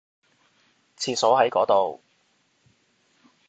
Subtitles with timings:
[0.97, 2.01] 廁所喺嗰度